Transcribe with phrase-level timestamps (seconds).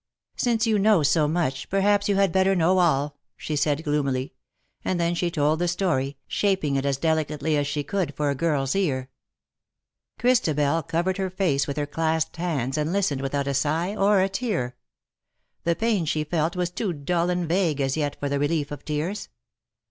[0.35, 4.33] "Since you know so much, perhaps you had better know alV * she said, gloomily;
[4.83, 8.35] and then she told the story, shaping it as delicately as she could for a
[8.35, 9.09] girFs ear.
[10.17, 14.27] Christabel covered her face with her clasped hands, and listened without a sigh or a
[14.27, 14.75] tear.
[15.65, 18.83] The pain she felt was too dull and vague as yet for the relief of
[18.83, 19.29] tears.